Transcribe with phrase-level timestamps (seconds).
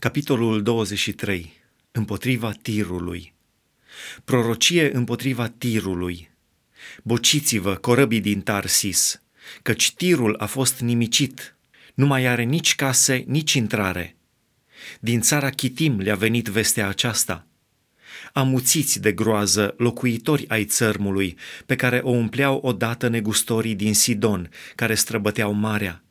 [0.00, 1.52] Capitolul 23.
[1.90, 3.34] Împotriva tirului.
[4.24, 6.30] Prorocie împotriva tirului.
[7.02, 9.22] Bociți-vă, corăbii din Tarsis,
[9.62, 11.56] căci tirul a fost nimicit,
[11.94, 14.16] nu mai are nici case, nici intrare.
[15.00, 17.46] Din țara Chitim le-a venit vestea aceasta.
[18.32, 21.36] Amuțiți de groază locuitori ai țărmului,
[21.66, 26.02] pe care o umpleau odată negustorii din Sidon, care străbăteau marea–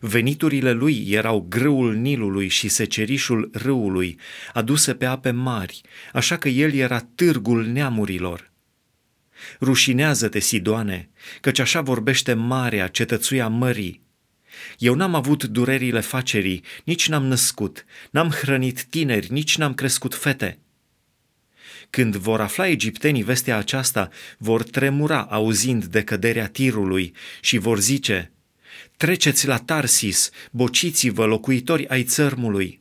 [0.00, 4.18] Veniturile lui erau grâul Nilului și secerișul râului,
[4.52, 5.80] aduse pe ape mari,
[6.12, 8.50] așa că el era târgul neamurilor.
[9.60, 11.08] Rușinează-te, Sidoane,
[11.40, 14.04] căci așa vorbește marea, cetățuia mării.
[14.78, 20.58] Eu n-am avut durerile facerii, nici n-am născut, n-am hrănit tineri, nici n-am crescut fete.
[21.90, 24.08] Când vor afla egiptenii vestea aceasta,
[24.38, 28.30] vor tremura auzind de căderea tirului și vor zice–
[28.96, 32.80] Treceți la Tarsis, bociți-vă, locuitori ai țărmului.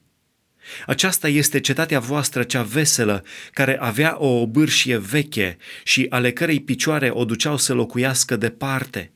[0.86, 7.10] Aceasta este cetatea voastră cea veselă, care avea o obârșie veche și ale cărei picioare
[7.10, 9.12] o duceau să locuiască departe.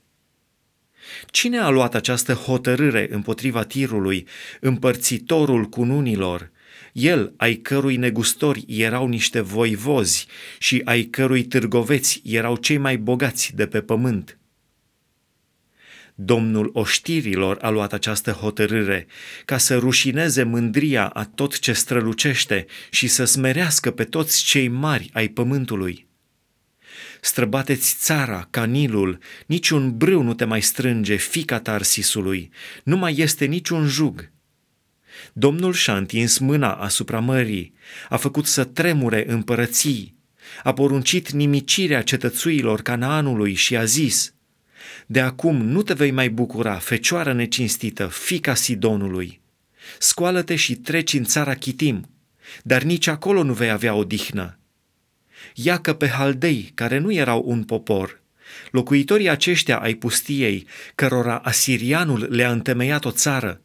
[1.31, 4.27] Cine a luat această hotărâre împotriva tirului,
[4.59, 6.51] împărțitorul cununilor,
[6.93, 13.55] el ai cărui negustori erau niște voivozi și ai cărui târgoveți erau cei mai bogați
[13.55, 14.38] de pe pământ?
[16.21, 19.07] Domnul oștirilor a luat această hotărâre
[19.45, 25.09] ca să rușineze mândria a tot ce strălucește și să smerească pe toți cei mari
[25.13, 26.07] ai pământului.
[27.21, 32.49] Străbateți țara, canilul, niciun brâu nu te mai strânge, fica Tarsisului,
[32.83, 34.31] nu mai este niciun jug.
[35.33, 37.73] Domnul și-a întins mâna asupra mării,
[38.09, 40.15] a făcut să tremure împărății,
[40.63, 44.33] a poruncit nimicirea cetățuilor Canaanului și a zis–
[45.05, 49.41] de acum nu te vei mai bucura, fecioară necinstită, fica Sidonului.
[49.99, 52.09] Scoală-te și treci în țara Chitim,
[52.63, 54.59] dar nici acolo nu vei avea odihnă.
[55.53, 58.21] Iacă pe haldei, care nu erau un popor,
[58.71, 63.61] locuitorii aceștia ai pustiei, cărora asirianul le-a întemeiat o țară,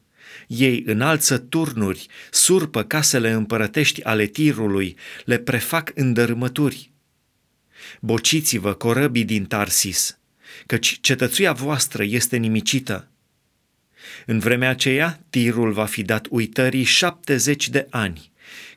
[0.47, 6.93] ei înalță turnuri, surpă casele împărătești ale tirului, le prefac în dărâmături.
[8.00, 10.19] Bociți-vă, corăbii din Tarsis,
[10.66, 13.09] căci cetățuia voastră este nimicită.
[14.26, 18.32] În vremea aceea, tirul va fi dat uitării șaptezeci de ani,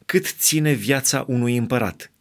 [0.05, 2.11] cât ține viața unui împărat.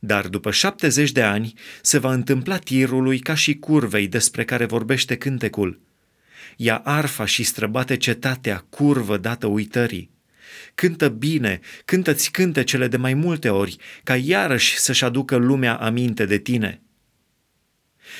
[0.00, 5.16] Dar după șaptezeci de ani se va întâmpla tirului ca și curvei despre care vorbește
[5.16, 5.80] cântecul.
[6.56, 10.10] Ia arfa și străbate cetatea, curvă dată uitării.
[10.74, 16.38] Cântă bine, cântă-ți cântecele de mai multe ori, ca iarăși să-și aducă lumea aminte de
[16.38, 16.80] tine.”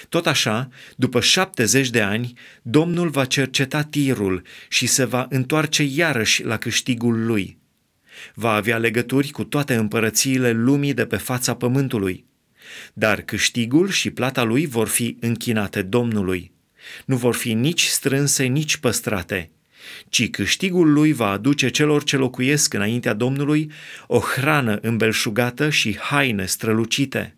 [0.09, 2.32] Tot așa, după șaptezeci de ani,
[2.62, 7.59] Domnul va cerceta tirul și se va întoarce iarăși la câștigul lui.
[8.34, 12.26] Va avea legături cu toate împărățiile lumii de pe fața pământului.
[12.93, 16.53] Dar câștigul și plata lui vor fi închinate Domnului.
[17.05, 19.50] Nu vor fi nici strânse, nici păstrate,
[20.09, 23.70] ci câștigul lui va aduce celor ce locuiesc înaintea Domnului
[24.06, 27.38] o hrană îmbelșugată și haine strălucite